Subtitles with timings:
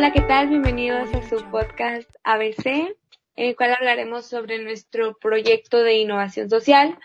[0.00, 0.48] Hola, ¿qué tal?
[0.48, 2.94] Bienvenidos a su podcast ABC, en
[3.36, 6.98] el cual hablaremos sobre nuestro proyecto de innovación social,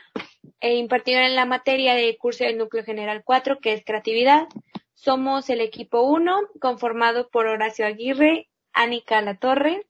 [0.62, 4.48] e impartido en la materia de curso del núcleo general 4, que es creatividad.
[4.94, 9.86] Somos el equipo 1, conformado por Horacio Aguirre, Anika Latorre,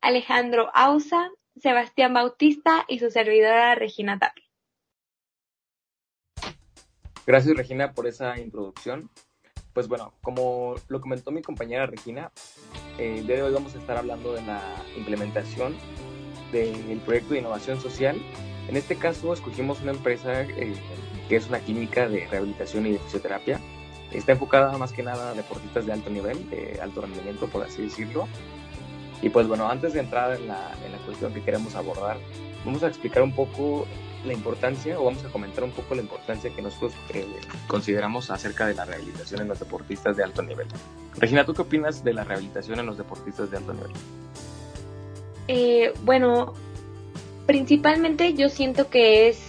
[0.00, 4.44] Alejandro Ausa, Sebastián Bautista y su servidora Regina Tapia.
[7.24, 9.10] Gracias Regina por esa introducción.
[9.72, 12.30] Pues bueno, como lo comentó mi compañera Regina,
[12.98, 14.60] eh, el día de hoy vamos a estar hablando de la
[14.98, 15.74] implementación
[16.52, 18.20] del proyecto de innovación social.
[18.68, 20.74] En este caso escogimos una empresa eh,
[21.26, 23.60] que es una clínica de rehabilitación y de fisioterapia.
[24.10, 27.80] Está enfocada más que nada a deportistas de alto nivel, de alto rendimiento, por así
[27.80, 28.28] decirlo.
[29.22, 32.18] Y pues bueno, antes de entrar en la, en la cuestión que queremos abordar,
[32.66, 33.86] vamos a explicar un poco
[34.24, 37.26] la importancia o vamos a comentar un poco la importancia que nosotros eh,
[37.66, 40.68] consideramos acerca de la rehabilitación en los deportistas de alto nivel.
[41.16, 43.90] Regina, ¿tú qué opinas de la rehabilitación en los deportistas de alto nivel?
[45.48, 46.54] Eh, bueno,
[47.46, 49.40] principalmente yo siento que es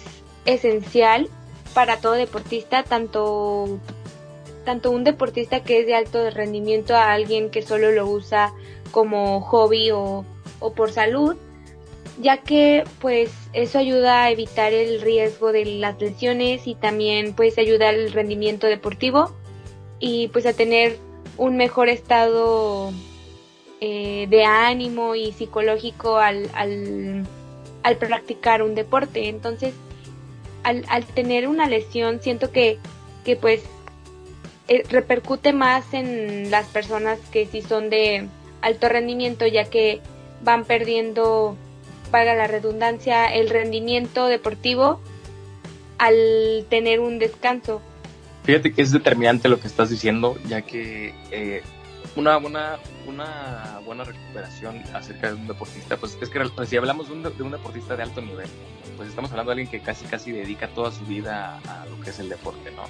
[0.46, 1.30] esencial
[1.74, 3.80] para todo deportista, tanto,
[4.66, 8.54] tanto un deportista que es de alto rendimiento a alguien que solo lo usa
[8.92, 10.26] como hobby o,
[10.60, 11.36] o por salud,
[12.20, 17.58] ya que pues eso ayuda a evitar el riesgo de las lesiones y también pues
[17.58, 19.36] ayuda al rendimiento deportivo
[20.00, 20.98] y pues a tener
[21.38, 22.92] un mejor estado
[23.82, 27.26] eh, de ánimo y psicológico al, al,
[27.84, 29.28] al, practicar un deporte.
[29.28, 29.74] Entonces,
[30.64, 32.78] al, al tener una lesión, siento que,
[33.26, 33.64] que pues
[34.68, 38.28] eh, repercute más en las personas que sí son de
[38.62, 40.00] alto rendimiento, ya que
[40.44, 41.58] van perdiendo
[42.14, 45.02] paga la redundancia, el rendimiento deportivo
[45.98, 47.82] al tener un descanso.
[48.44, 51.64] Fíjate que es determinante lo que estás diciendo, ya que eh,
[52.16, 52.78] una buena
[53.08, 57.44] una buena recuperación acerca de un deportista, pues es que si hablamos de un, de
[57.44, 58.48] un, deportista de alto nivel,
[58.96, 62.12] pues estamos hablando de alguien que casi casi dedica toda su vida a lo que
[62.12, 62.84] es el deporte, ¿no?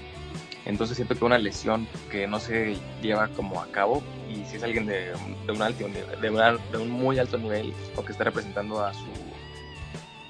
[0.65, 4.63] Entonces siento que una lesión que no se lleva como a cabo y si es
[4.63, 5.11] alguien de,
[5.47, 9.05] un alto de, de, un muy alto nivel o que está representando a su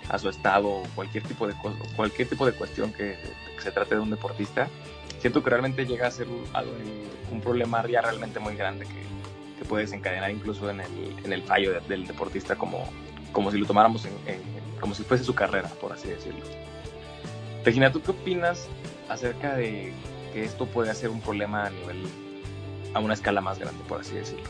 [0.10, 1.54] a su estado o cualquier tipo de
[1.96, 3.18] cualquier tipo de cuestión que,
[3.60, 4.68] se trate de un deportista
[5.20, 6.44] siento que realmente llega a ser un,
[7.32, 9.02] un problema ya realmente muy grande que,
[9.58, 12.90] que, puede desencadenar incluso en el, en el fallo del deportista como,
[13.32, 14.42] como si lo tomáramos en, en,
[14.82, 16.44] como si fuese su carrera por así decirlo.
[17.64, 18.68] Regina ¿tú qué opinas
[19.08, 19.94] acerca de
[20.34, 22.04] que esto puede ser un problema a nivel,
[22.94, 24.50] a una escala más grande, por así decirlo?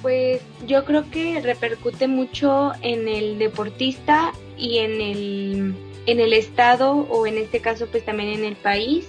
[0.00, 5.74] Pues yo creo que repercute mucho en el deportista y en el,
[6.06, 9.06] en el estado o en este caso pues también en el país,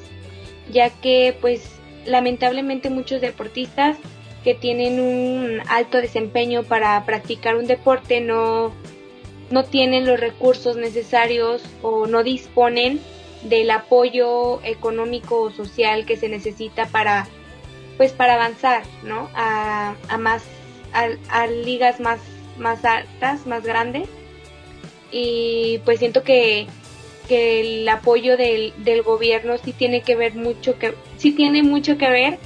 [0.71, 3.97] ya que pues lamentablemente muchos deportistas
[4.43, 8.73] que tienen un alto desempeño para practicar un deporte no,
[9.49, 12.99] no tienen los recursos necesarios o no disponen
[13.43, 17.27] del apoyo económico o social que se necesita para
[17.97, 20.43] pues para avanzar no a, a más
[20.93, 22.19] a, ligas más
[22.57, 24.07] más altas más grandes.
[25.11, 26.65] Y pues siento que,
[27.27, 31.97] que el apoyo del, del, gobierno sí tiene que ver mucho que sí tiene mucho
[31.97, 32.39] que ver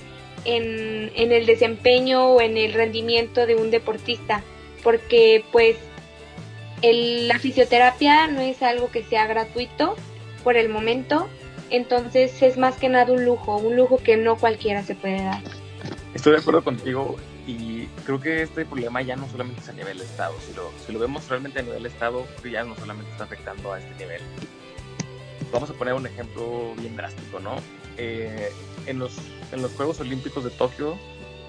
[0.43, 4.43] en, en el desempeño o en el rendimiento de un deportista
[4.83, 5.77] porque pues
[6.81, 9.95] el, la fisioterapia no es algo que sea gratuito
[10.47, 11.27] por el momento,
[11.69, 15.41] entonces es más que nada un lujo, un lujo que no cualquiera se puede dar.
[16.13, 19.99] Estoy de acuerdo contigo y creo que este problema ya no solamente es a nivel
[19.99, 23.73] Estado, si lo, si lo vemos realmente a nivel Estado, ya no solamente está afectando
[23.73, 24.21] a este nivel.
[25.51, 27.57] Vamos a poner un ejemplo bien drástico, ¿no?
[27.97, 28.49] Eh,
[28.85, 29.17] en, los,
[29.51, 30.97] en los Juegos Olímpicos de Tokio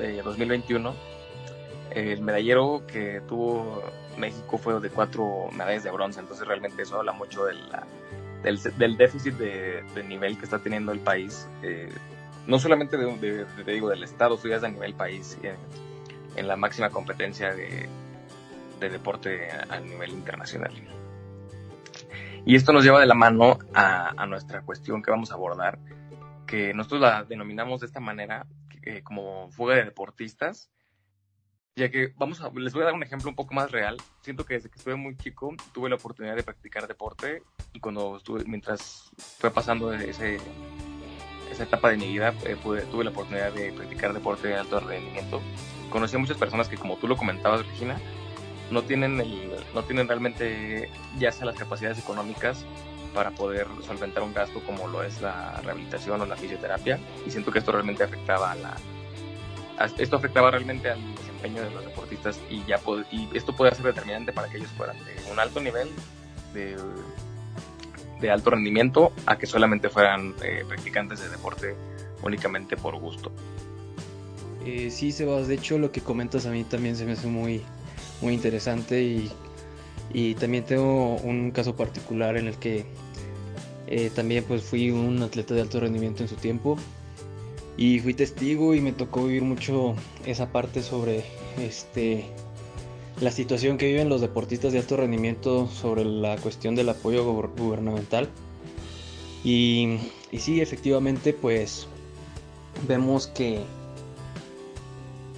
[0.01, 0.93] de 2021,
[1.93, 3.81] el medallero que tuvo
[4.17, 7.87] México fue de cuatro medallas de bronce, entonces realmente eso habla mucho de la
[8.43, 11.93] del, del déficit de, nivel que está teniendo el país, eh,
[12.47, 15.57] no solamente de, de, de, digo del Estado, sino a nivel país, en,
[16.37, 17.89] en la máxima competencia de,
[18.81, 20.73] deporte a, nivel internacional.
[22.47, 25.79] Y esto nos lleva de la mano a, a, nuestra cuestión que vamos a abordar,
[26.47, 28.47] que nosotros la denominamos de esta manera,
[28.83, 30.71] eh, como fuga de deportistas,
[31.79, 33.97] ya que vamos a, les voy a dar un ejemplo un poco más real.
[34.21, 37.43] Siento que desde que estuve muy chico tuve la oportunidad de practicar deporte
[37.73, 40.39] y cuando estuve, mientras fue pasando ese,
[41.51, 44.81] esa etapa de mi vida, eh, pude, tuve la oportunidad de practicar deporte de alto
[44.81, 45.41] rendimiento.
[45.89, 47.99] Conocí a muchas personas que, como tú lo comentabas, Regina,
[48.71, 52.67] no tienen, el, no tienen realmente ya sea las capacidades económicas
[53.15, 57.51] para poder solventar un gasto como lo es la rehabilitación o la fisioterapia y siento
[57.51, 58.77] que esto realmente afectaba a la,
[59.97, 61.01] esto afectaba realmente al
[61.39, 62.81] desempeño de los deportistas y ya
[63.11, 65.89] y esto puede ser determinante para que ellos fueran de un alto nivel
[66.53, 71.77] de, alto rendimiento a que solamente fueran eh, practicantes de deporte
[72.23, 73.31] únicamente por gusto.
[74.65, 77.63] Eh, sí, Sebas, de hecho lo que comentas a mí también se me hace muy,
[78.21, 79.31] muy interesante y,
[80.13, 82.87] y también tengo un caso particular en el que
[83.87, 86.77] eh, también pues fui un atleta de alto rendimiento en su tiempo
[87.79, 89.95] y fui testigo y me tocó vivir mucho
[90.27, 91.25] esa parte sobre
[91.59, 92.27] este
[93.21, 98.29] la situación que viven los deportistas de alto rendimiento sobre la cuestión del apoyo gubernamental.
[99.45, 99.99] Y,
[100.31, 101.87] y sí efectivamente pues
[102.87, 103.63] vemos que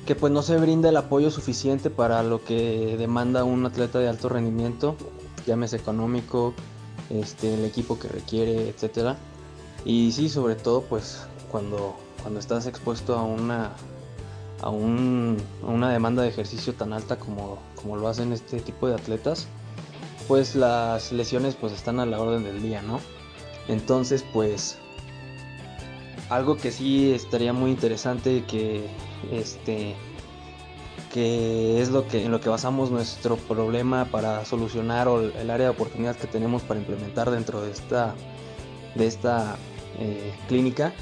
[0.06, 4.08] que pues no se brinda el apoyo suficiente para lo que demanda un atleta de
[4.08, 4.96] alto rendimiento
[5.46, 6.54] llámese económico
[7.10, 9.18] este el equipo que requiere etcétera
[9.84, 13.72] y sí sobre todo pues cuando cuando estás expuesto a una,
[14.60, 19.46] a, una demanda de ejercicio tan alta como, como lo hacen este tipo de atletas,
[20.28, 23.00] pues las lesiones pues están a la orden del día, ¿no?
[23.68, 24.78] Entonces pues
[26.28, 28.88] algo que sí estaría muy interesante que
[29.32, 29.96] este
[31.12, 35.66] que es lo que en lo que basamos nuestro problema para solucionar o el área
[35.66, 38.14] de oportunidad que tenemos para implementar dentro de esta
[38.94, 39.56] de esta
[40.00, 40.92] eh, clínica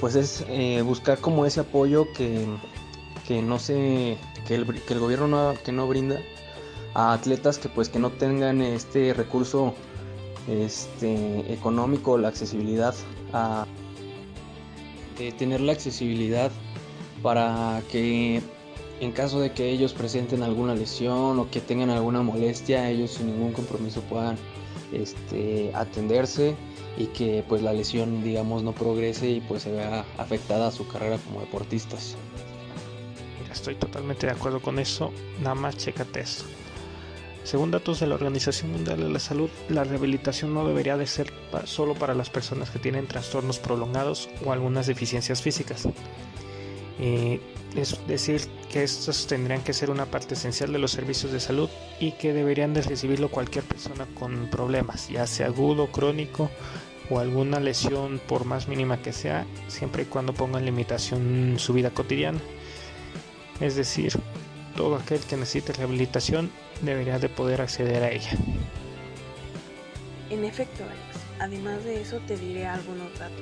[0.00, 2.46] pues es eh, buscar como ese apoyo que,
[3.42, 4.16] no se
[4.46, 6.20] que el, que el gobierno no, que no brinda
[6.94, 9.74] a atletas que pues que no tengan este recurso
[10.48, 12.94] este económico la accesibilidad
[13.32, 13.66] a
[15.38, 16.50] tener la accesibilidad
[17.22, 18.40] para que
[19.00, 23.26] en caso de que ellos presenten alguna lesión o que tengan alguna molestia ellos sin
[23.26, 24.36] ningún compromiso puedan
[24.92, 26.56] este, atenderse
[26.96, 30.86] y que pues la lesión digamos no progrese y pues se vea afectada a su
[30.88, 32.16] carrera como deportistas.
[33.52, 36.44] Estoy totalmente de acuerdo con eso, nada más chécate eso.
[37.44, 41.32] Según datos de la Organización Mundial de la Salud, la rehabilitación no debería de ser
[41.64, 45.88] solo para las personas que tienen trastornos prolongados o algunas deficiencias físicas.
[47.00, 47.40] Eh,
[47.80, 48.40] es decir,
[48.70, 51.70] que estos tendrían que ser una parte esencial de los servicios de salud
[52.00, 56.50] y que deberían de recibirlo cualquier persona con problemas, ya sea agudo, crónico
[57.10, 61.90] o alguna lesión por más mínima que sea, siempre y cuando pongan limitación su vida
[61.90, 62.40] cotidiana.
[63.60, 64.12] Es decir,
[64.76, 66.50] todo aquel que necesite rehabilitación
[66.82, 68.32] debería de poder acceder a ella.
[70.30, 73.40] En efecto, Alex, además de eso te diré algunos datos.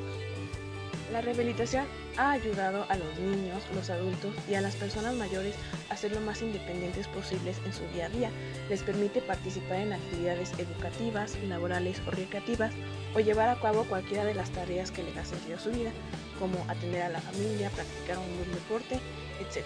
[1.12, 1.87] La rehabilitación
[2.17, 5.55] ha ayudado a los niños, los adultos y a las personas mayores
[5.88, 8.31] a ser lo más independientes posibles en su día a día.
[8.69, 12.73] Les permite participar en actividades educativas, laborales o recreativas
[13.14, 15.93] o llevar a cabo cualquiera de las tareas que le da sentido su vida,
[16.41, 18.99] como atender a la familia, practicar un buen deporte,
[19.41, 19.64] etc.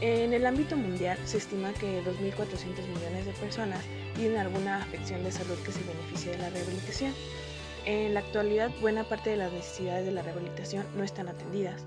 [0.00, 3.84] En el ámbito mundial se estima que 2.400 millones de personas
[4.14, 7.14] tienen alguna afección de salud que se beneficie de la rehabilitación.
[7.88, 11.86] En la actualidad, buena parte de las necesidades de la rehabilitación no están atendidas.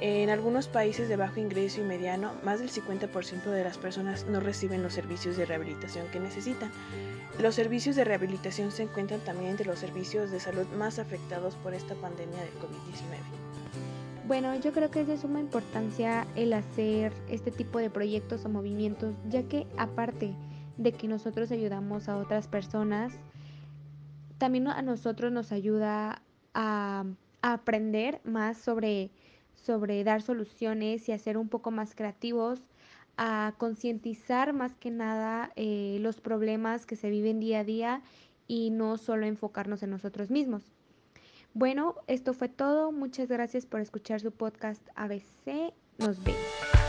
[0.00, 4.40] En algunos países de bajo ingreso y mediano, más del 50% de las personas no
[4.40, 6.72] reciben los servicios de rehabilitación que necesitan.
[7.38, 11.74] Los servicios de rehabilitación se encuentran también entre los servicios de salud más afectados por
[11.74, 14.24] esta pandemia de COVID-19.
[14.26, 18.48] Bueno, yo creo que es de suma importancia el hacer este tipo de proyectos o
[18.48, 20.34] movimientos, ya que aparte
[20.78, 23.12] de que nosotros ayudamos a otras personas,
[24.44, 26.20] también a nosotros nos ayuda
[26.52, 27.06] a,
[27.40, 29.10] aprender más sobre,
[29.54, 32.60] sobre dar soluciones y a ser un poco más creativos,
[33.16, 38.02] a concientizar más que nada eh, los problemas que se viven día a día
[38.46, 40.74] y no solo enfocarnos en nosotros mismos.
[41.54, 42.92] Bueno, esto fue todo.
[42.92, 45.72] Muchas gracias por escuchar su podcast ABC.
[45.96, 46.83] Nos vemos.